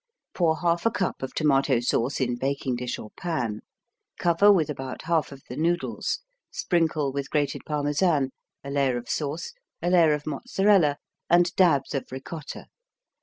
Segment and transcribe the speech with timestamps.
[0.33, 3.59] Pour 1/2 cup of tomato sauce in baking dish or pan,
[4.17, 8.31] cover with about 1/2 of the noodles, sprinkle with grated Parmesan,
[8.63, 10.97] a layer of sauce, a layer of Mozzarella
[11.29, 12.65] and dabs of Ricotta.